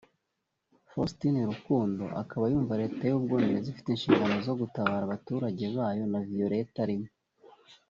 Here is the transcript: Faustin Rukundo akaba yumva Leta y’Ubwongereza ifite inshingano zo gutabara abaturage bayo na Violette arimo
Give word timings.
Faustin 0.91 1.35
Rukundo 1.51 2.05
akaba 2.21 2.45
yumva 2.51 2.79
Leta 2.81 3.01
y’Ubwongereza 3.05 3.67
ifite 3.73 3.87
inshingano 3.91 4.35
zo 4.47 4.53
gutabara 4.61 5.03
abaturage 5.05 5.65
bayo 5.77 6.03
na 6.11 6.19
Violette 6.29 6.77
arimo 6.85 7.07